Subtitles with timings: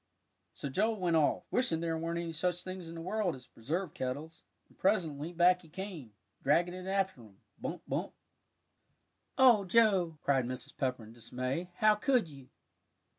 [0.55, 3.93] So Joel went off, wishing there weren't any such things in the world as preserve
[3.93, 8.11] kettles, and presently, back he came, dragging it after him "bump bump."
[9.37, 10.75] "Oh, Joe," cried Mrs.
[10.75, 12.49] Pepper, in dismay, "how could you!"